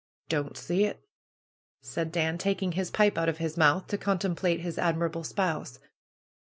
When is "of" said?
3.29-3.37